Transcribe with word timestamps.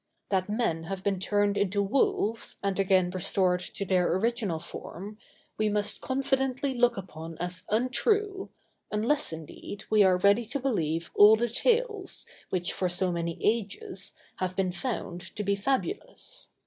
That 0.29 0.49
men 0.49 0.85
have 0.85 1.03
been 1.03 1.19
turned 1.19 1.59
into 1.59 1.79
wolves, 1.83 2.55
and 2.63 2.79
again 2.79 3.11
restored 3.11 3.59
to 3.59 3.85
their 3.85 4.11
original 4.15 4.57
form, 4.57 5.19
we 5.59 5.69
must 5.69 6.01
confidently 6.01 6.73
look 6.73 6.97
upon 6.97 7.37
as 7.37 7.67
untrue, 7.69 8.49
unless, 8.91 9.31
indeed, 9.31 9.83
we 9.91 10.01
are 10.01 10.17
ready 10.17 10.45
to 10.45 10.59
believe 10.59 11.11
all 11.13 11.35
the 11.35 11.47
tales, 11.49 12.25
which, 12.49 12.73
for 12.73 12.89
so 12.89 13.11
many 13.11 13.37
ages, 13.41 14.15
have 14.37 14.55
been 14.55 14.71
found 14.71 15.35
to 15.35 15.43
be 15.43 15.55
fabulous. 15.55 16.49